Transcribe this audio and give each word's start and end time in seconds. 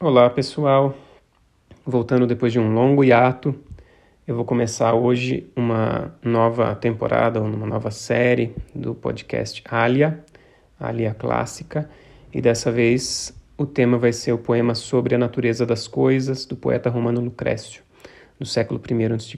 Olá 0.00 0.30
pessoal, 0.30 0.96
voltando 1.84 2.24
depois 2.24 2.52
de 2.52 2.60
um 2.60 2.72
longo 2.72 3.02
hiato, 3.02 3.52
eu 4.28 4.36
vou 4.36 4.44
começar 4.44 4.94
hoje 4.94 5.50
uma 5.56 6.16
nova 6.22 6.72
temporada, 6.76 7.42
uma 7.42 7.66
nova 7.66 7.90
série 7.90 8.54
do 8.72 8.94
podcast 8.94 9.60
Alia, 9.68 10.24
Alia 10.78 11.12
Clássica, 11.14 11.90
e 12.32 12.40
dessa 12.40 12.70
vez 12.70 13.36
o 13.56 13.66
tema 13.66 13.98
vai 13.98 14.12
ser 14.12 14.32
o 14.32 14.38
poema 14.38 14.72
sobre 14.72 15.16
a 15.16 15.18
natureza 15.18 15.66
das 15.66 15.88
coisas 15.88 16.46
do 16.46 16.54
poeta 16.54 16.88
romano 16.88 17.20
Lucrécio, 17.20 17.82
do 18.38 18.46
século 18.46 18.80
I 18.88 19.04
a.C. 19.06 19.36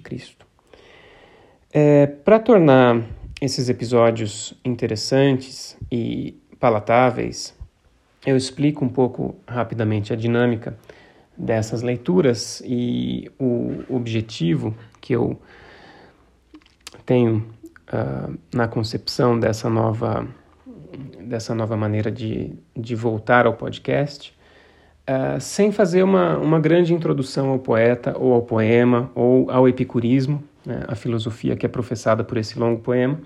É, 1.72 2.06
Para 2.06 2.38
tornar 2.38 3.02
esses 3.40 3.70
episódios 3.70 4.52
interessantes 4.62 5.74
e 5.90 6.38
palatáveis, 6.58 7.58
eu 8.25 8.37
explico 8.37 8.84
um 8.84 8.89
pouco 8.89 9.37
rapidamente 9.46 10.12
a 10.12 10.16
dinâmica 10.16 10.77
dessas 11.37 11.83
leituras 11.83 12.62
e 12.65 13.30
o 13.38 13.83
objetivo 13.88 14.74
que 15.01 15.15
eu 15.15 15.41
tenho 17.06 17.46
uh, 17.88 18.38
na 18.55 18.69
concepção 18.69 19.38
dessa 19.38 19.70
nova, 19.70 20.27
dessa 21.20 21.55
nova 21.55 21.77
maneira 21.77 22.10
de, 22.10 22.52
de 22.77 22.95
voltar 22.95 23.46
ao 23.46 23.55
podcast, 23.55 24.37
uh, 25.09 25.41
sem 25.41 25.73
fazer 25.73 26.02
uma, 26.02 26.37
uma 26.37 26.60
grande 26.60 26.93
introdução 26.93 27.48
ao 27.48 27.59
poeta 27.59 28.15
ou 28.18 28.34
ao 28.34 28.43
poema 28.43 29.10
ou 29.15 29.51
ao 29.51 29.66
epicurismo, 29.66 30.45
né, 30.65 30.84
a 30.87 30.95
filosofia 30.95 31.57
que 31.57 31.65
é 31.65 31.68
professada 31.68 32.23
por 32.23 32.37
esse 32.37 32.59
longo 32.59 32.80
poema, 32.80 33.18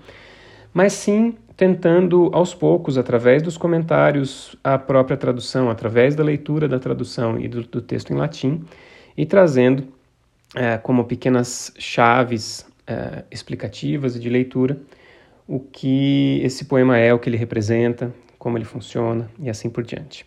mas 0.73 0.93
sim 0.93 1.35
tentando 1.55 2.29
aos 2.33 2.53
poucos, 2.53 2.97
através 2.97 3.41
dos 3.41 3.57
comentários, 3.57 4.55
a 4.63 4.77
própria 4.77 5.15
tradução, 5.15 5.69
através 5.69 6.15
da 6.15 6.23
leitura 6.23 6.67
da 6.67 6.79
tradução 6.79 7.39
e 7.39 7.47
do, 7.47 7.63
do 7.63 7.81
texto 7.81 8.11
em 8.11 8.15
latim, 8.15 8.63
e 9.15 9.25
trazendo 9.25 9.87
é, 10.53 10.77
como 10.77 11.05
pequenas 11.05 11.73
chaves 11.77 12.65
é, 12.85 13.23
explicativas 13.31 14.15
e 14.15 14.19
de 14.19 14.29
leitura 14.29 14.77
o 15.47 15.59
que 15.59 16.41
esse 16.43 16.65
poema 16.65 16.97
é, 16.97 17.13
o 17.13 17.19
que 17.19 17.29
ele 17.29 17.37
representa, 17.37 18.11
como 18.37 18.57
ele 18.57 18.65
funciona 18.65 19.29
e 19.39 19.49
assim 19.49 19.69
por 19.69 19.83
diante. 19.83 20.25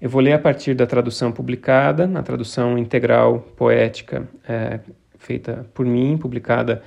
Eu 0.00 0.08
vou 0.08 0.20
ler 0.20 0.32
a 0.32 0.38
partir 0.38 0.74
da 0.74 0.86
tradução 0.86 1.32
publicada, 1.32 2.06
na 2.06 2.22
tradução 2.22 2.78
integral 2.78 3.40
poética 3.56 4.28
é, 4.48 4.80
feita 5.18 5.66
por 5.74 5.84
mim, 5.84 6.16
publicada 6.16 6.82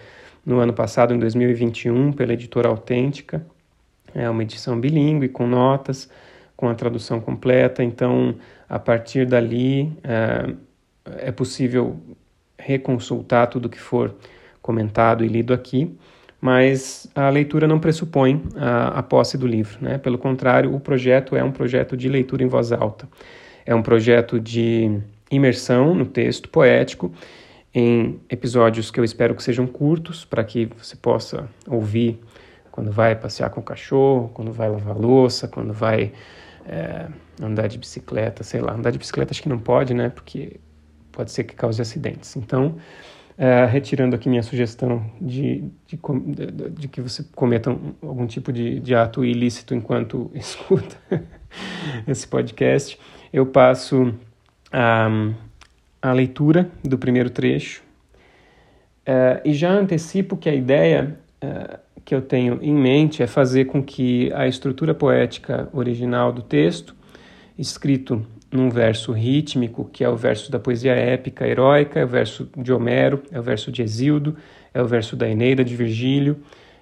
no 0.45 0.59
ano 0.59 0.73
passado, 0.73 1.13
em 1.13 1.19
2021, 1.19 2.13
pela 2.13 2.33
editora 2.33 2.69
Autêntica, 2.69 3.45
é 4.13 4.29
uma 4.29 4.43
edição 4.43 4.79
bilíngue, 4.79 5.27
com 5.27 5.47
notas, 5.47 6.09
com 6.55 6.69
a 6.69 6.75
tradução 6.75 7.19
completa. 7.19 7.83
Então, 7.83 8.35
a 8.69 8.79
partir 8.79 9.25
dali, 9.25 9.91
é, 10.03 10.53
é 11.27 11.31
possível 11.31 11.99
reconsultar 12.57 13.47
tudo 13.47 13.69
que 13.69 13.79
for 13.79 14.15
comentado 14.61 15.25
e 15.25 15.27
lido 15.27 15.53
aqui, 15.53 15.97
mas 16.39 17.07
a 17.15 17.29
leitura 17.29 17.67
não 17.67 17.79
pressupõe 17.79 18.43
a, 18.55 18.99
a 18.99 19.03
posse 19.03 19.37
do 19.37 19.47
livro. 19.47 19.77
Né? 19.81 19.97
Pelo 19.97 20.17
contrário, 20.17 20.73
o 20.73 20.79
projeto 20.79 21.35
é 21.35 21.43
um 21.43 21.51
projeto 21.51 21.97
de 21.97 22.07
leitura 22.07 22.43
em 22.43 22.47
voz 22.47 22.71
alta. 22.71 23.07
É 23.65 23.73
um 23.73 23.81
projeto 23.81 24.39
de 24.39 24.99
imersão 25.29 25.95
no 25.95 26.05
texto 26.05 26.49
poético, 26.49 27.11
em 27.73 28.19
episódios 28.29 28.91
que 28.91 28.99
eu 28.99 29.03
espero 29.03 29.33
que 29.33 29.41
sejam 29.41 29.65
curtos, 29.65 30.25
para 30.25 30.43
que 30.43 30.67
você 30.77 30.95
possa 30.95 31.47
ouvir 31.67 32.19
quando 32.71 32.91
vai 32.91 33.15
passear 33.15 33.49
com 33.49 33.59
o 33.59 33.63
cachorro, 33.63 34.29
quando 34.33 34.51
vai 34.51 34.69
lavar 34.69 34.97
louça, 34.97 35.47
quando 35.47 35.73
vai 35.73 36.13
é, 36.65 37.07
andar 37.41 37.67
de 37.67 37.77
bicicleta, 37.77 38.43
sei 38.43 38.61
lá. 38.61 38.73
Andar 38.73 38.91
de 38.91 38.97
bicicleta 38.97 39.31
acho 39.31 39.41
que 39.41 39.49
não 39.49 39.59
pode, 39.59 39.93
né? 39.93 40.09
Porque 40.09 40.59
pode 41.11 41.31
ser 41.31 41.43
que 41.43 41.55
cause 41.55 41.81
acidentes. 41.81 42.35
Então, 42.35 42.77
é, 43.37 43.65
retirando 43.65 44.15
aqui 44.15 44.29
minha 44.29 44.43
sugestão 44.43 45.05
de, 45.19 45.63
de, 45.87 45.97
de, 45.97 46.69
de 46.69 46.87
que 46.87 47.01
você 47.01 47.25
cometa 47.35 47.71
um, 47.71 47.93
algum 48.01 48.25
tipo 48.25 48.51
de, 48.53 48.79
de 48.79 48.95
ato 48.95 49.25
ilícito 49.25 49.73
enquanto 49.73 50.31
escuta 50.35 50.95
esse 52.07 52.27
podcast, 52.27 52.97
eu 53.33 53.45
passo 53.45 54.13
a, 54.71 55.09
a 56.01 56.13
leitura 56.13 56.69
do 56.83 56.97
primeiro 56.97 57.29
trecho 57.29 57.83
é, 59.05 59.41
e 59.43 59.53
já 59.53 59.71
antecipo 59.71 60.37
que 60.37 60.47
a 60.47 60.53
ideia 60.53 61.17
que 62.03 62.13
eu 62.15 62.21
tenho 62.21 62.59
em 62.61 62.73
mente 62.73 63.21
é 63.21 63.27
fazer 63.27 63.65
com 63.65 63.83
que 63.83 64.31
a 64.33 64.47
estrutura 64.47 64.93
poética 64.93 65.69
original 65.73 66.31
do 66.31 66.41
texto, 66.41 66.95
escrito 67.57 68.25
num 68.51 68.69
verso 68.69 69.11
rítmico, 69.11 69.89
que 69.91 70.03
é 70.03 70.09
o 70.09 70.15
verso 70.15 70.51
da 70.51 70.59
poesia 70.59 70.93
épica 70.93 71.47
heróica, 71.47 71.99
é 71.99 72.03
o 72.03 72.07
verso 72.07 72.49
de 72.57 72.73
Homero, 72.73 73.23
é 73.31 73.39
o 73.39 73.43
verso 73.43 73.71
de 73.71 73.81
Exildo, 73.81 74.35
é 74.73 74.81
o 74.81 74.85
verso 74.85 75.15
da 75.15 75.29
Eneida 75.29 75.63
de 75.63 75.75
Virgílio, 75.75 76.37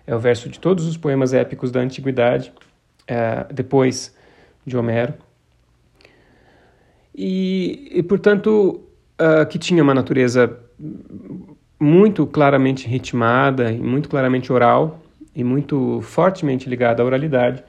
é 0.08 0.16
o 0.16 0.20
verso 0.20 0.50
de 0.50 0.60
todos 0.60 0.86
os 0.88 0.98
poemas 0.98 1.34
épicos 1.34 1.72
da 1.72 1.80
antiguidade, 1.80 2.52
é, 3.08 3.46
depois 3.54 4.16
de 4.66 4.76
Homero. 4.76 5.14
E, 7.14 7.92
e 7.94 8.04
portanto, 8.04 8.82
uh, 9.20 9.46
que 9.48 9.60
tinha 9.60 9.84
uma 9.84 9.94
natureza 9.94 10.58
muito 11.80 12.26
claramente 12.26 12.88
ritmada 12.88 13.72
e 13.72 13.78
muito 13.78 14.10
claramente 14.10 14.52
oral, 14.52 15.02
e 15.40 15.44
muito 15.44 16.02
fortemente 16.02 16.70
ligada 16.70 17.02
à 17.02 17.06
oralidade. 17.06 17.64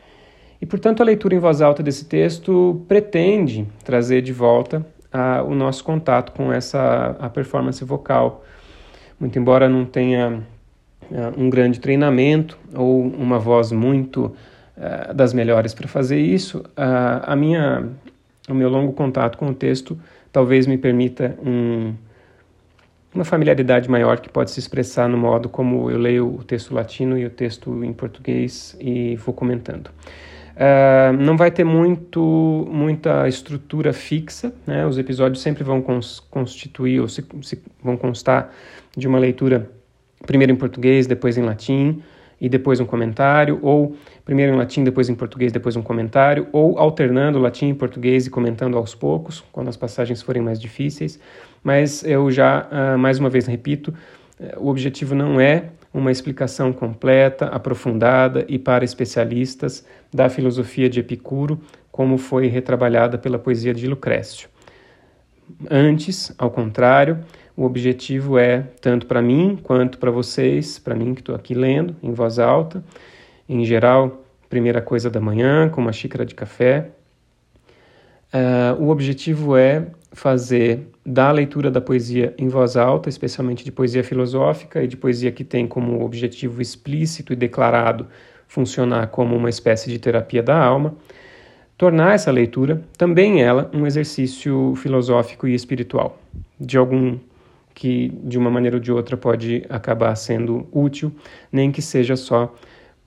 E, 0.60 0.66
portanto, 0.66 1.00
a 1.00 1.04
leitura 1.04 1.34
em 1.34 1.38
voz 1.38 1.62
alta 1.62 1.82
desse 1.82 2.04
texto 2.04 2.84
pretende 2.86 3.66
trazer 3.84 4.20
de 4.20 4.32
volta 4.32 4.84
a, 5.12 5.42
o 5.42 5.54
nosso 5.54 5.82
contato 5.84 6.32
com 6.32 6.52
essa 6.52 7.16
a 7.18 7.28
performance 7.30 7.82
vocal. 7.84 8.44
Muito 9.18 9.38
embora 9.38 9.68
não 9.68 9.84
tenha 9.84 10.42
uh, 11.10 11.40
um 11.40 11.48
grande 11.48 11.80
treinamento 11.80 12.58
ou 12.74 13.02
uma 13.02 13.38
voz 13.38 13.72
muito 13.72 14.34
uh, 14.76 15.14
das 15.14 15.32
melhores 15.32 15.72
para 15.72 15.88
fazer 15.88 16.18
isso, 16.18 16.62
a 16.76 17.34
minha, 17.36 17.88
o 18.48 18.54
meu 18.54 18.68
longo 18.68 18.92
contato 18.92 19.38
com 19.38 19.48
o 19.48 19.54
texto 19.54 19.98
talvez 20.32 20.66
me 20.66 20.76
permita 20.76 21.36
um 21.44 21.94
uma 23.14 23.24
familiaridade 23.24 23.90
maior 23.90 24.20
que 24.20 24.28
pode 24.28 24.50
se 24.50 24.60
expressar 24.60 25.08
no 25.08 25.18
modo 25.18 25.48
como 25.48 25.90
eu 25.90 25.98
leio 25.98 26.36
o 26.36 26.44
texto 26.44 26.74
latino 26.74 27.18
e 27.18 27.26
o 27.26 27.30
texto 27.30 27.84
em 27.84 27.92
português 27.92 28.76
e 28.80 29.16
vou 29.16 29.34
comentando. 29.34 29.88
Uh, 29.88 31.12
não 31.18 31.36
vai 31.36 31.50
ter 31.50 31.64
muito, 31.64 32.68
muita 32.70 33.26
estrutura 33.26 33.92
fixa, 33.92 34.52
né? 34.66 34.86
os 34.86 34.98
episódios 34.98 35.42
sempre 35.42 35.64
vão 35.64 35.80
cons 35.80 36.20
constituir 36.20 37.00
ou 37.00 37.08
se, 37.08 37.24
se 37.42 37.62
vão 37.82 37.96
constar 37.96 38.52
de 38.96 39.08
uma 39.08 39.18
leitura 39.18 39.70
primeiro 40.26 40.52
em 40.52 40.56
português, 40.56 41.06
depois 41.06 41.38
em 41.38 41.42
latim 41.42 42.02
e 42.40 42.48
depois 42.48 42.80
um 42.80 42.86
comentário, 42.86 43.58
ou 43.62 43.96
primeiro 44.24 44.54
em 44.54 44.56
latim, 44.56 44.82
depois 44.82 45.08
em 45.08 45.14
português, 45.14 45.52
depois 45.52 45.76
um 45.76 45.82
comentário, 45.82 46.46
ou 46.52 46.78
alternando 46.78 47.38
latim 47.38 47.68
e 47.68 47.74
português 47.74 48.26
e 48.26 48.30
comentando 48.30 48.76
aos 48.78 48.94
poucos, 48.94 49.44
quando 49.52 49.68
as 49.68 49.76
passagens 49.76 50.22
forem 50.22 50.42
mais 50.42 50.60
difíceis 50.60 51.20
mas 51.62 52.02
eu 52.04 52.30
já, 52.30 52.66
uh, 52.70 52.98
mais 52.98 53.18
uma 53.18 53.28
vez 53.28 53.46
repito, 53.46 53.92
eh, 54.38 54.54
o 54.58 54.68
objetivo 54.68 55.14
não 55.14 55.40
é 55.40 55.64
uma 55.92 56.10
explicação 56.10 56.72
completa, 56.72 57.46
aprofundada 57.46 58.44
e 58.48 58.58
para 58.58 58.84
especialistas 58.84 59.84
da 60.12 60.28
filosofia 60.28 60.88
de 60.88 61.00
Epicuro, 61.00 61.60
como 61.90 62.16
foi 62.16 62.46
retrabalhada 62.46 63.18
pela 63.18 63.38
poesia 63.38 63.74
de 63.74 63.86
Lucrécio. 63.86 64.48
Antes, 65.68 66.32
ao 66.38 66.50
contrário, 66.50 67.18
o 67.56 67.64
objetivo 67.64 68.38
é, 68.38 68.62
tanto 68.80 69.06
para 69.06 69.20
mim 69.20 69.58
quanto 69.62 69.98
para 69.98 70.10
vocês, 70.10 70.78
para 70.78 70.94
mim 70.94 71.14
que 71.14 71.20
estou 71.20 71.34
aqui 71.34 71.54
lendo 71.54 71.96
em 72.02 72.12
voz 72.12 72.38
alta, 72.38 72.82
em 73.48 73.64
geral, 73.64 74.24
primeira 74.48 74.80
coisa 74.80 75.10
da 75.10 75.20
manhã, 75.20 75.68
com 75.68 75.80
uma 75.80 75.92
xícara 75.92 76.24
de 76.24 76.34
café. 76.34 76.90
Uh, 78.32 78.82
o 78.82 78.88
objetivo 78.90 79.56
é 79.56 79.88
fazer 80.12 80.88
da 81.04 81.30
leitura 81.30 81.70
da 81.70 81.80
poesia 81.80 82.34
em 82.38 82.48
voz 82.48 82.76
alta, 82.76 83.08
especialmente 83.08 83.64
de 83.64 83.72
poesia 83.72 84.04
filosófica 84.04 84.82
e 84.82 84.86
de 84.86 84.96
poesia 84.96 85.32
que 85.32 85.44
tem 85.44 85.66
como 85.66 86.04
objetivo 86.04 86.60
explícito 86.60 87.32
e 87.32 87.36
declarado 87.36 88.06
funcionar 88.46 89.08
como 89.08 89.36
uma 89.36 89.48
espécie 89.48 89.88
de 89.88 89.98
terapia 89.98 90.42
da 90.42 90.56
alma, 90.56 90.94
tornar 91.78 92.14
essa 92.14 92.30
leitura 92.30 92.82
também 92.98 93.42
ela 93.42 93.70
um 93.72 93.86
exercício 93.86 94.74
filosófico 94.76 95.46
e 95.46 95.54
espiritual, 95.54 96.18
de 96.58 96.76
algum 96.76 97.16
que 97.80 98.12
de 98.22 98.36
uma 98.36 98.50
maneira 98.50 98.76
ou 98.76 98.80
de 98.80 98.92
outra 98.92 99.16
pode 99.16 99.64
acabar 99.70 100.14
sendo 100.14 100.68
útil, 100.70 101.10
nem 101.50 101.72
que 101.72 101.80
seja 101.80 102.14
só 102.14 102.54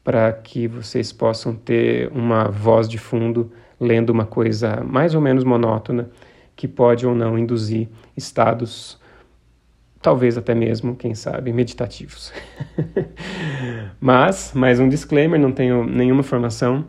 para 0.03 0.33
que 0.33 0.67
vocês 0.67 1.13
possam 1.13 1.53
ter 1.53 2.11
uma 2.11 2.45
voz 2.45 2.89
de 2.89 2.97
fundo 2.97 3.51
lendo 3.79 4.09
uma 4.09 4.25
coisa 4.25 4.83
mais 4.83 5.13
ou 5.13 5.21
menos 5.21 5.43
monótona 5.43 6.09
que 6.55 6.67
pode 6.67 7.05
ou 7.05 7.13
não 7.13 7.37
induzir 7.37 7.87
estados, 8.17 8.99
talvez 10.01 10.39
até 10.39 10.55
mesmo, 10.55 10.95
quem 10.95 11.13
sabe, 11.13 11.53
meditativos. 11.53 12.33
Mas, 14.01 14.53
mais 14.55 14.79
um 14.79 14.89
disclaimer: 14.89 15.39
não 15.39 15.51
tenho 15.51 15.85
nenhuma 15.85 16.23
formação 16.23 16.83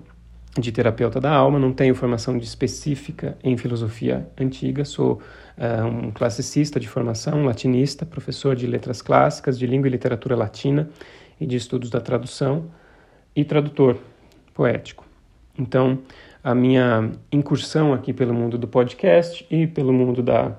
de 0.60 0.70
terapeuta 0.70 1.20
da 1.20 1.32
alma, 1.32 1.58
não 1.58 1.72
tenho 1.72 1.94
formação 1.94 2.36
específica 2.36 3.36
em 3.42 3.56
filosofia 3.56 4.28
antiga, 4.38 4.84
sou 4.84 5.20
uh, 5.58 5.86
um 5.86 6.10
classicista 6.10 6.78
de 6.78 6.88
formação, 6.88 7.44
latinista, 7.44 8.06
professor 8.06 8.54
de 8.54 8.66
letras 8.66 9.02
clássicas, 9.02 9.58
de 9.58 9.66
língua 9.66 9.88
e 9.88 9.90
literatura 9.90 10.36
latina 10.36 10.88
e 11.40 11.46
de 11.46 11.56
estudos 11.56 11.90
da 11.90 12.00
tradução 12.00 12.66
e 13.34 13.44
tradutor 13.44 13.98
poético. 14.54 15.04
Então, 15.58 15.98
a 16.42 16.54
minha 16.54 17.10
incursão 17.32 17.92
aqui 17.92 18.12
pelo 18.12 18.32
mundo 18.32 18.56
do 18.56 18.68
podcast 18.68 19.44
e 19.50 19.66
pelo 19.66 19.92
mundo 19.92 20.22
da 20.22 20.56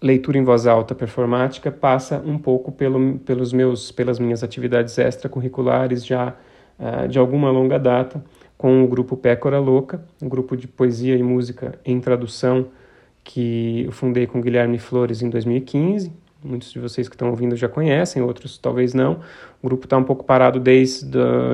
leitura 0.00 0.38
em 0.38 0.44
voz 0.44 0.66
alta 0.66 0.94
performática 0.94 1.70
passa 1.70 2.22
um 2.24 2.38
pouco 2.38 2.72
pelo, 2.72 3.18
pelos 3.18 3.52
meus, 3.52 3.90
pelas 3.90 4.18
minhas 4.18 4.42
atividades 4.42 4.96
extracurriculares 4.96 6.06
já 6.06 6.34
uh, 6.78 7.06
de 7.08 7.18
alguma 7.18 7.50
longa 7.50 7.78
data 7.78 8.24
com 8.58 8.82
o 8.82 8.88
grupo 8.88 9.16
Pécora 9.16 9.60
Louca, 9.60 10.04
um 10.20 10.28
grupo 10.28 10.56
de 10.56 10.66
poesia 10.66 11.16
e 11.16 11.22
música 11.22 11.78
em 11.84 12.00
tradução 12.00 12.66
que 13.22 13.84
eu 13.84 13.92
fundei 13.92 14.26
com 14.26 14.40
Guilherme 14.40 14.78
Flores 14.78 15.22
em 15.22 15.30
2015. 15.30 16.12
Muitos 16.42 16.72
de 16.72 16.80
vocês 16.80 17.08
que 17.08 17.14
estão 17.14 17.30
ouvindo 17.30 17.54
já 17.54 17.68
conhecem, 17.68 18.20
outros 18.20 18.58
talvez 18.58 18.94
não. 18.94 19.20
O 19.62 19.68
grupo 19.68 19.84
está 19.84 19.96
um 19.96 20.02
pouco 20.02 20.24
parado 20.24 20.58
desde 20.58 21.08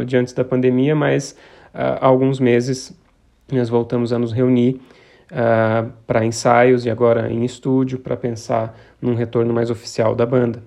de 0.06 0.16
antes 0.16 0.32
da 0.32 0.44
pandemia, 0.44 0.94
mas 0.94 1.32
uh, 1.74 2.00
há 2.00 2.06
alguns 2.06 2.40
meses 2.40 2.98
nós 3.52 3.68
voltamos 3.68 4.12
a 4.12 4.18
nos 4.18 4.32
reunir 4.32 4.80
uh, 5.30 5.90
para 6.06 6.24
ensaios 6.24 6.86
e 6.86 6.90
agora 6.90 7.30
em 7.30 7.44
estúdio 7.44 7.98
para 7.98 8.16
pensar 8.16 8.78
num 9.00 9.14
retorno 9.14 9.52
mais 9.52 9.70
oficial 9.70 10.14
da 10.14 10.24
banda. 10.24 10.62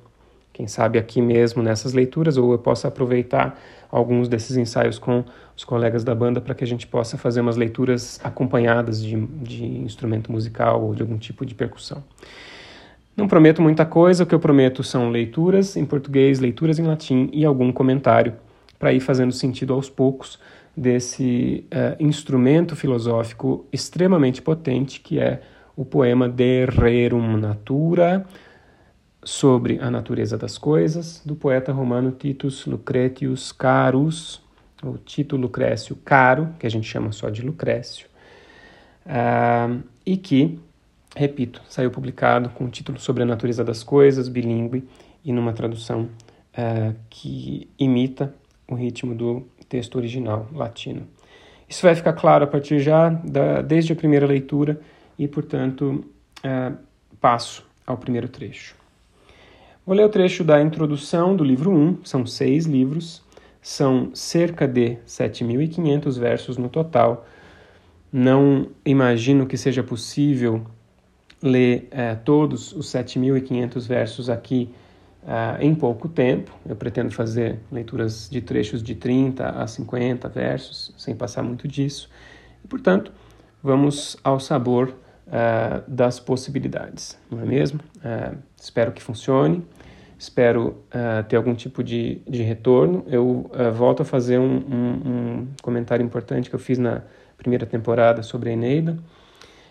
Quem 0.58 0.66
sabe 0.66 0.98
aqui 0.98 1.22
mesmo 1.22 1.62
nessas 1.62 1.94
leituras, 1.94 2.36
ou 2.36 2.52
eu 2.52 2.58
possa 2.58 2.88
aproveitar 2.88 3.60
alguns 3.92 4.28
desses 4.28 4.58
ensaios 4.58 4.98
com 4.98 5.24
os 5.56 5.64
colegas 5.64 6.04
da 6.04 6.16
banda 6.16 6.42
para 6.42 6.56
que 6.56 6.64
a 6.64 6.68
gente 6.68 6.88
possa 6.88 7.16
fazer 7.16 7.42
umas 7.42 7.56
leituras 7.56 8.20
acompanhadas 8.24 9.00
de, 9.00 9.16
de 9.16 9.64
instrumento 9.64 10.32
musical 10.32 10.84
ou 10.84 10.96
de 10.96 11.04
algum 11.04 11.16
tipo 11.20 11.46
de 11.46 11.54
percussão. 11.54 12.04
Não 13.16 13.28
prometo 13.28 13.62
muita 13.62 13.86
coisa, 13.86 14.24
o 14.24 14.26
que 14.26 14.34
eu 14.34 14.40
prometo 14.40 14.82
são 14.82 15.12
leituras 15.12 15.78
em 15.78 15.86
português, 15.86 16.40
leituras 16.40 16.80
em 16.80 16.88
latim 16.88 17.30
e 17.32 17.46
algum 17.46 17.72
comentário 17.72 18.34
para 18.80 18.92
ir 18.92 19.00
fazendo 19.00 19.34
sentido 19.34 19.76
aos 19.76 19.92
poucos 19.92 20.40
desse 20.76 21.66
uh, 21.72 22.04
instrumento 22.04 22.76
filosófico 22.76 23.68
extremamente 23.72 24.42
potente 24.42 25.02
que 25.02 25.20
é 25.20 25.40
o 25.76 25.86
poema 25.86 26.28
De 26.28 26.66
Rerum 26.66 27.38
Natura, 27.38 28.26
sobre 29.28 29.78
a 29.82 29.92
natureza 29.92 30.38
das 30.38 30.58
coisas, 30.58 31.22
do 31.26 31.36
poeta 31.36 31.74
romano 31.74 32.12
Titus 32.12 32.66
Lucretius 32.66 33.52
Carus, 33.52 34.42
o 34.82 34.98
Tito 34.98 35.36
Lucrécio 35.36 35.98
Caro, 35.98 36.54
que 36.58 36.66
a 36.66 36.70
gente 36.70 36.88
chama 36.88 37.12
só 37.12 37.30
de 37.30 37.42
Lucrécio, 37.42 38.08
uh, 39.06 39.84
e 40.06 40.16
que, 40.16 40.58
repito, 41.14 41.62
saiu 41.68 41.92
publicado 41.92 42.48
com 42.52 42.64
o 42.64 42.70
título 42.70 42.98
Sobre 43.02 43.24
a 43.24 43.26
Natureza 43.26 43.66
das 43.66 43.84
Coisas, 43.84 44.30
bilíngue, 44.30 44.88
e 45.26 45.34
numa 45.34 45.52
tradução 45.52 46.04
uh, 46.04 46.96
que 47.10 47.70
imita 47.78 48.34
o 48.66 48.76
ritmo 48.76 49.14
do 49.14 49.46
texto 49.68 49.98
original 49.98 50.48
latino. 50.54 51.06
Isso 51.68 51.82
vai 51.82 51.94
ficar 51.96 52.14
claro 52.14 52.46
a 52.46 52.48
partir 52.48 52.80
já 52.80 53.10
da, 53.10 53.62
desde 53.62 53.92
a 53.92 53.96
primeira 53.96 54.26
leitura 54.26 54.80
e, 55.20 55.28
portanto, 55.28 56.06
uh, 56.46 56.78
passo 57.20 57.68
ao 57.86 57.98
primeiro 57.98 58.30
trecho. 58.30 58.77
Vou 59.88 59.96
ler 59.96 60.04
o 60.04 60.10
trecho 60.10 60.44
da 60.44 60.62
introdução 60.62 61.34
do 61.34 61.46
livro 61.46 61.72
1, 61.72 62.00
são 62.04 62.26
seis 62.26 62.66
livros, 62.66 63.24
são 63.62 64.14
cerca 64.14 64.68
de 64.68 64.98
7.500 65.08 66.20
versos 66.20 66.58
no 66.58 66.68
total. 66.68 67.26
Não 68.12 68.68
imagino 68.86 69.46
que 69.46 69.56
seja 69.56 69.82
possível 69.82 70.62
ler 71.42 71.88
eh, 71.90 72.16
todos 72.16 72.74
os 72.74 72.88
7.500 72.88 73.88
versos 73.88 74.30
aqui 74.30 74.70
uh, 75.24 75.64
em 75.64 75.74
pouco 75.74 76.10
tempo. 76.10 76.52
Eu 76.68 76.76
pretendo 76.76 77.12
fazer 77.14 77.58
leituras 77.72 78.30
de 78.30 78.42
trechos 78.42 78.84
de 78.84 78.94
30 78.94 79.52
a 79.52 79.66
50 79.66 80.28
versos, 80.28 80.94
sem 80.98 81.16
passar 81.16 81.44
muito 81.44 81.66
disso. 81.66 82.10
E, 82.62 82.68
portanto, 82.68 83.14
vamos 83.64 84.18
ao 84.22 84.38
sabor 84.38 84.90
uh, 84.90 85.82
das 85.90 86.20
possibilidades, 86.20 87.18
não 87.32 87.40
é 87.40 87.46
mesmo? 87.46 87.80
Espero 88.60 88.92
que 88.92 89.02
funcione, 89.02 89.64
espero 90.18 90.84
uh, 90.94 91.24
ter 91.28 91.36
algum 91.36 91.54
tipo 91.54 91.84
de, 91.84 92.22
de 92.28 92.44
retorno. 92.44 93.06
Eu 93.08 93.50
volto 93.74 94.02
a 94.02 94.06
fazer 94.06 94.40
um, 94.40 94.58
um, 94.58 95.10
um, 95.10 95.48
comentário 95.62 96.04
importante 96.04 96.50
que 96.50 96.56
eu 96.56 96.60
fiz 96.60 96.78
na 96.78 97.04
primeira 97.38 97.66
temporada 97.66 98.24
sobre 98.24 98.50
a 98.50 98.54
Eneida. 98.54 98.98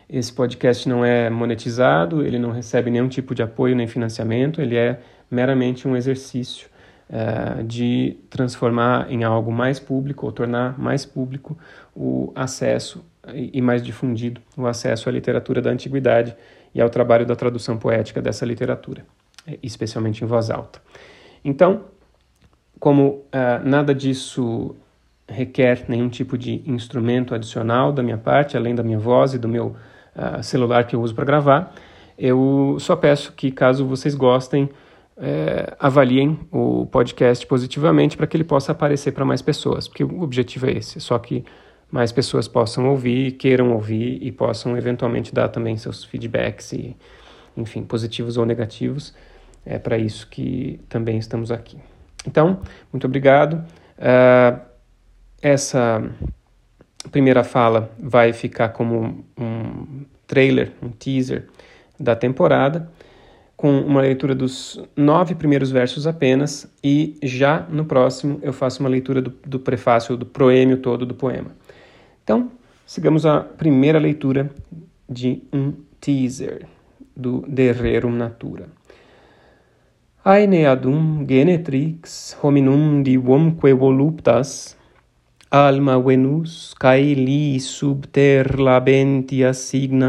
Esse 0.09 0.33
podcast 0.33 0.89
não 0.89 1.05
é 1.05 1.29
monetizado, 1.29 2.25
ele 2.25 2.39
não 2.39 2.53
recebe 2.53 2.91
nenhum 2.91 3.09
tipo 3.09 3.35
de 3.35 3.43
apoio 3.43 3.75
nem 3.75 3.89
financiamento, 3.89 4.63
ele 4.63 4.77
é 4.77 5.01
meramente 5.29 5.89
um 5.89 5.97
exercício 5.97 6.69
de 7.65 8.17
transformar 8.29 9.11
em 9.11 9.23
algo 9.23 9.53
mais 9.53 9.79
público 9.79 10.27
ou 10.27 10.33
tornar 10.33 10.79
mais 10.79 11.07
público 11.07 11.57
o 11.95 12.33
acesso 12.35 13.05
e 13.33 13.61
mais 13.61 13.83
difundido 13.83 14.41
o 14.57 14.67
acesso 14.67 15.09
à 15.09 15.13
literatura 15.13 15.61
da 15.63 15.71
antiguidade 15.71 16.37
e 16.75 16.81
ao 16.81 16.91
trabalho 16.91 17.25
da 17.25 17.35
tradução 17.35 17.79
poética 17.79 18.21
dessa 18.21 18.45
literatura, 18.45 19.05
especialmente 19.63 20.23
em 20.23 20.27
voz 20.27 20.51
alta. 20.51 20.81
Então, 21.45 21.85
como 22.79 23.09
uh, 23.09 23.25
nada 23.65 23.95
disso 23.95 24.75
requer 25.29 25.85
nenhum 25.89 26.09
tipo 26.09 26.37
de 26.39 26.63
instrumento 26.67 27.35
adicional 27.35 27.93
da 27.93 28.03
minha 28.03 28.19
parte, 28.19 28.57
além 28.57 28.75
da 28.75 28.83
minha 28.83 28.99
voz 28.99 29.35
e 29.35 29.39
do 29.39 29.49
meu 29.49 29.75
uh, 30.15 30.43
celular 30.43 30.87
que 30.87 30.95
eu 30.95 31.01
uso 31.01 31.15
para 31.15 31.25
gravar, 31.25 31.75
eu 32.19 32.77
só 32.81 32.97
peço 32.97 33.33
que, 33.33 33.51
caso 33.51 33.87
vocês 33.87 34.15
gostem, 34.15 34.71
é, 35.19 35.75
avaliem 35.79 36.39
o 36.53 36.87
podcast 36.87 37.47
positivamente 37.47 38.17
para 38.17 38.27
que 38.27 38.37
ele 38.37 38.45
possa 38.45 38.73
aparecer 38.73 39.13
para 39.13 39.25
mais 39.25 39.41
pessoas, 39.41 39.89
porque 39.89 40.05
o 40.05 40.23
objetivo 40.23 40.67
é 40.67 40.73
esse, 40.73 41.01
só 41.01 41.19
que 41.19 41.45
mais 41.91 42.13
pessoas 42.13 42.49
possam 42.49 42.89
ouvir, 42.89 43.33
queiram 43.33 43.73
ouvir 43.73 44.19
e 44.23 44.31
possam 44.33 44.77
eventualmente 44.77 45.35
dar 45.35 45.49
também 45.49 45.77
seus 45.77 46.05
feedbacks 46.05 46.73
e, 46.73 46.97
enfim, 47.57 47.83
positivos 47.83 48.37
ou 48.37 48.45
negativos. 48.45 49.15
É 49.67 49.79
para 49.79 49.99
isso 49.99 50.29
que 50.29 50.79
também 50.89 51.19
estamos 51.19 51.51
aqui. 51.51 51.77
Então, 52.27 52.61
muito 52.93 53.05
obrigado. 53.07 53.65
Uh, 53.99 54.61
essa 55.43 56.09
primeira 57.11 57.43
fala 57.43 57.91
vai 57.99 58.33
ficar 58.33 58.69
como 58.71 59.25
um 59.37 60.05
trailer, 60.27 60.73
um 60.83 60.89
teaser 60.89 61.49
da 61.99 62.15
temporada, 62.15 62.91
com 63.57 63.81
uma 63.81 64.03
leitura 64.03 64.35
dos 64.35 64.81
nove 64.95 65.35
primeiros 65.35 65.71
versos 65.71 66.07
apenas, 66.07 66.71
e 66.85 67.17
já 67.23 67.67
no 67.71 67.85
próximo 67.85 68.39
eu 68.43 68.53
faço 68.53 68.81
uma 68.81 68.89
leitura 68.89 69.21
do, 69.23 69.33
do 69.47 69.59
prefácio, 69.59 70.17
do 70.17 70.27
proêmio 70.27 70.77
todo 70.77 71.07
do 71.07 71.15
poema. 71.15 71.53
Então, 72.23 72.51
sigamos 72.87 73.25
a 73.25 73.41
primeira 73.41 73.99
leitura 73.99 74.51
de 75.09 75.43
um 75.53 75.73
teaser 76.01 76.67
do 77.17 77.45
De 77.49 77.73
Rerum 77.73 78.11
Natura. 78.11 78.69
aene 80.27 80.67
adum 80.67 81.03
genetrix 81.31 82.35
hominum 82.43 83.05
divumque 83.07 83.71
voluptas 83.83 84.75
alma 85.55 85.95
venus 86.07 86.55
cae 86.83 87.13
li 87.27 87.61
sub 87.63 88.09
ter 88.17 88.49
labentia 88.69 89.53
signa 89.55 90.09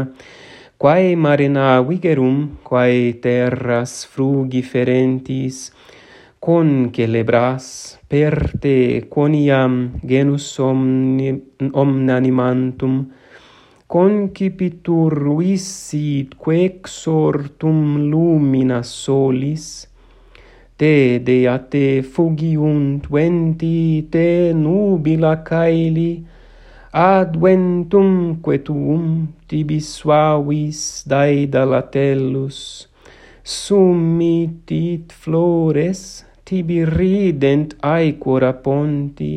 quae 0.82 1.12
marina 1.24 1.66
vigerum 1.88 2.40
quae 2.68 3.12
terras 3.26 3.92
frugiferentis 4.14 5.58
con 6.46 6.72
celebras 6.96 7.68
per 8.10 8.34
te 8.62 8.78
quoniam 9.12 9.76
genus 10.02 10.48
omni, 10.70 11.30
omnanimantum 11.84 12.96
concipitur 13.86 15.14
ruissit 15.26 16.34
quexortum 16.42 17.78
lumina 18.10 18.82
solis 18.82 19.68
te 20.80 21.18
deate 21.26 21.86
fugiunt 22.12 23.08
venti 23.14 24.06
te 24.14 24.28
nubila 24.64 25.34
caeli 25.48 26.12
adventumque 27.04 28.58
tuum 28.68 29.04
tibi 29.50 29.80
suavis 29.92 30.80
daedalatelus 31.12 32.60
summitit 33.58 35.12
flores 35.22 36.02
tibi 36.46 36.78
rident 36.96 37.74
aequora 37.94 38.52
ponti 38.64 39.32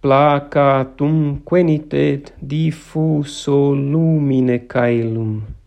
placatum 0.00 1.40
quenitet 1.48 2.32
diffuso 2.40 3.74
lumine 3.74 4.58
caelum. 4.72 5.57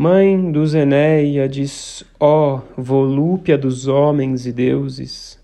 Mãe 0.00 0.52
dos 0.52 0.76
Enéiades, 0.76 2.04
ó 2.20 2.60
volúpia 2.76 3.58
dos 3.58 3.88
homens 3.88 4.46
e 4.46 4.52
deuses, 4.52 5.40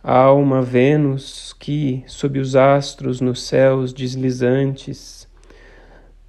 alma 0.00 0.62
Vênus 0.62 1.52
que, 1.58 2.04
sob 2.06 2.38
os 2.38 2.54
astros 2.54 3.20
nos 3.20 3.42
céus 3.42 3.92
deslizantes, 3.92 5.26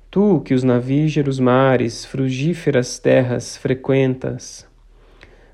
tu 0.09 0.41
que 0.41 0.55
os 0.55 0.63
navígeros 0.63 1.39
mares, 1.39 2.03
frugíferas 2.03 2.97
terras 2.97 3.55
frequentas, 3.55 4.67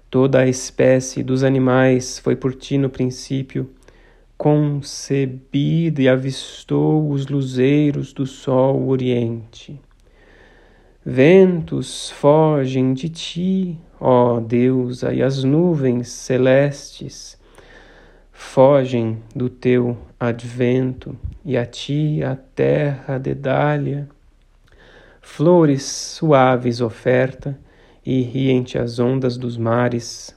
toda 0.09 0.39
a 0.39 0.47
espécie 0.47 1.21
dos 1.21 1.43
animais 1.43 2.19
foi 2.19 2.37
por 2.37 2.55
ti 2.55 2.77
no 2.77 2.89
princípio 2.89 3.69
concebido 4.37 6.01
e 6.01 6.07
avistou 6.07 7.09
os 7.09 7.27
luzeiros 7.27 8.13
do 8.13 8.25
sol 8.25 8.87
oriente. 8.87 9.77
Ventos 11.07 12.09
fogem 12.09 12.91
de 12.91 13.09
ti, 13.09 13.77
ó 13.99 14.39
deusa, 14.39 15.13
e 15.13 15.21
as 15.21 15.43
nuvens 15.43 16.07
celestes 16.07 17.39
fogem 18.31 19.21
do 19.35 19.47
teu 19.47 19.95
advento, 20.19 21.15
e 21.45 21.55
a 21.55 21.63
ti 21.63 22.23
a 22.23 22.35
terra 22.35 23.19
dedália. 23.19 24.09
Flores 25.21 25.83
suaves 25.83 26.81
oferta, 26.81 27.55
e 28.03 28.21
riem-te 28.21 28.79
as 28.79 28.97
ondas 28.97 29.37
dos 29.37 29.57
mares, 29.59 30.35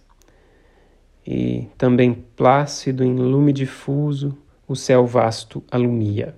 e 1.26 1.66
também 1.78 2.12
plácido 2.36 3.02
em 3.02 3.16
lume 3.16 3.54
difuso 3.54 4.36
o 4.68 4.76
céu 4.76 5.06
vasto 5.06 5.64
alumia. 5.70 6.36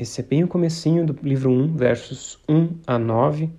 Esse 0.00 0.22
é 0.22 0.24
bem 0.24 0.42
o 0.42 0.48
comecinho 0.48 1.04
do 1.04 1.14
livro 1.22 1.50
1, 1.50 1.76
versos 1.76 2.38
1 2.48 2.70
a 2.86 2.98
9, 2.98 3.50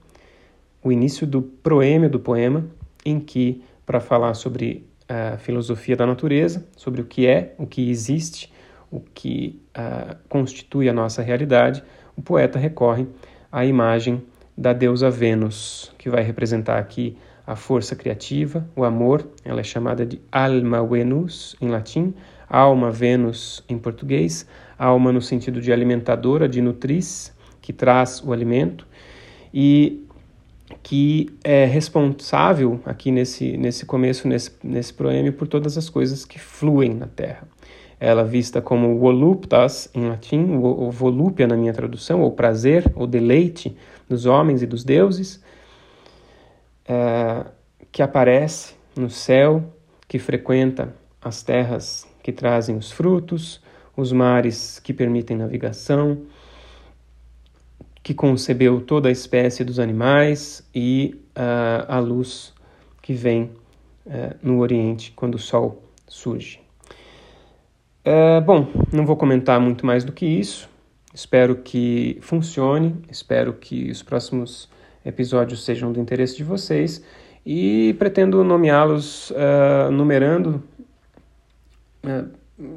o 0.84 0.92
início 0.92 1.28
do 1.28 1.40
proêmio 1.40 2.10
do 2.10 2.20
poema, 2.20 2.66
em 3.06 3.20
que, 3.20 3.64
para 3.86 4.00
falar 4.00 4.34
sobre 4.34 4.84
a 5.08 5.38
filosofia 5.38 5.96
da 5.96 6.04
natureza, 6.04 6.68
sobre 6.76 7.00
o 7.00 7.06
que 7.06 7.28
é, 7.28 7.54
o 7.60 7.68
que 7.68 7.92
existe, 7.92 8.52
o 8.90 9.00
que 9.00 9.62
uh, 9.78 10.18
constitui 10.28 10.90
a 10.90 10.94
nossa 10.94 11.22
realidade, 11.22 11.84
o 12.18 12.24
poeta 12.24 12.58
recorre 12.58 13.06
à 13.52 13.64
imagem 13.64 14.24
da 14.58 14.74
deusa 14.74 15.12
Vênus, 15.12 15.94
que 15.96 16.10
vai 16.10 16.24
representar 16.24 16.80
aqui 16.80 17.16
a 17.46 17.56
força 17.56 17.96
criativa, 17.96 18.68
o 18.76 18.84
amor, 18.84 19.28
ela 19.46 19.60
é 19.60 19.64
chamada 19.64 20.08
de 20.08 20.20
alma 20.32 20.84
Venus 20.84 21.56
em 21.62 21.68
latim, 21.70 22.16
alma 22.50 22.90
Vênus 22.90 23.64
em 23.70 23.78
português, 23.78 24.48
alma 24.84 25.12
no 25.12 25.22
sentido 25.22 25.62
de 25.62 25.72
alimentadora, 25.72 26.50
de 26.50 26.62
nutriz, 26.62 27.32
que 27.62 27.72
traz 27.72 28.22
o 28.26 28.34
alimento, 28.34 28.88
e 29.54 30.08
que 30.82 31.30
é 31.44 31.66
responsável 31.66 32.80
aqui 32.86 33.12
nesse, 33.12 33.58
nesse 33.58 33.86
começo, 33.86 34.28
nesse, 34.28 34.52
nesse 34.64 34.94
proêmio, 34.94 35.34
por 35.34 35.48
todas 35.48 35.78
as 35.78 35.90
coisas 35.90 36.26
que 36.26 36.40
fluem 36.40 36.94
na 36.94 37.06
Terra. 37.06 37.48
Ela 38.00 38.24
vista 38.24 38.62
como 38.62 38.98
voluptas 38.98 39.88
em 39.94 40.08
latim, 40.08 40.56
ou 40.56 40.90
volúpia 40.90 41.46
na 41.46 41.56
minha 41.56 41.74
tradução, 41.74 42.22
ou 42.22 42.32
prazer, 42.32 42.92
ou 42.96 43.06
deleite 43.06 43.78
dos 44.10 44.26
homens 44.26 44.64
e 44.64 44.66
dos 44.66 44.84
deuses, 44.84 45.44
é, 46.88 47.46
que 47.92 48.02
aparece 48.02 48.74
no 48.96 49.10
céu, 49.10 49.64
que 50.08 50.18
frequenta 50.18 50.96
as 51.22 51.44
terras 51.44 52.08
que 52.24 52.32
trazem 52.32 52.76
os 52.76 52.92
frutos, 52.92 53.62
os 54.02 54.12
mares 54.12 54.80
que 54.80 54.94
permitem 54.94 55.38
navegação, 55.38 56.24
que 58.04 58.14
concebeu 58.14 58.82
toda 58.82 59.10
a 59.10 59.12
espécie 59.12 59.64
dos 59.64 59.80
animais 59.80 60.68
e 60.74 61.16
uh, 61.38 61.86
a 61.88 62.00
luz 62.00 62.54
que 63.02 63.14
vem 63.14 63.52
uh, 64.06 64.36
no 64.42 64.60
Oriente 64.60 65.14
quando 65.16 65.36
o 65.36 65.40
Sol 65.40 65.84
surge. 66.08 66.60
Uh, 68.04 68.42
bom, 68.42 68.68
não 68.92 69.06
vou 69.06 69.16
comentar 69.16 69.60
muito 69.60 69.86
mais 69.86 70.04
do 70.04 70.12
que 70.12 70.26
isso. 70.26 70.68
Espero 71.14 71.58
que 71.58 72.18
funcione, 72.22 72.96
espero 73.10 73.54
que 73.54 73.92
os 73.92 74.02
próximos 74.02 74.68
episódios 75.06 75.64
sejam 75.64 75.92
do 75.92 76.00
interesse 76.00 76.38
de 76.38 76.44
vocês 76.44 77.04
e 77.46 77.94
pretendo 78.00 78.44
nomeá-los 78.44 79.34
numerando 79.92 80.64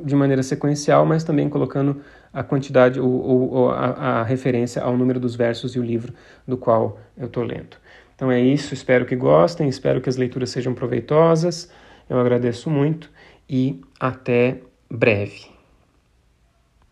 de 0.05 0.15
maneira 0.15 0.43
sequencial, 0.43 1.05
mas 1.05 1.25
também 1.25 1.49
colocando 1.49 2.01
a 2.33 2.43
quantidade 2.43 3.01
ou, 3.01 3.53
ou 3.53 3.71
a, 3.71 4.21
a, 4.21 4.23
referência 4.23 4.83
ao 4.83 4.97
número 4.97 5.21
dos 5.21 5.37
versos 5.37 5.75
e 5.75 5.79
o 5.79 5.83
livro 5.83 6.13
do 6.47 6.57
qual 6.57 6.99
eu 7.17 7.27
estou 7.27 7.45
lendo. 7.45 7.77
Então 8.15 8.31
é 8.31 8.41
isso, 8.41 8.75
espero 8.75 9.07
que 9.07 9.17
gostem, 9.17 9.69
espero 9.69 10.01
que 10.01 10.09
as 10.09 10.17
leituras 10.17 10.51
sejam 10.51 10.75
proveitosas. 10.75 11.71
Eu 12.09 12.19
agradeço 12.19 12.71
muito 12.71 13.11
e 13.49 13.81
até 13.99 14.59
breve. 14.91 15.54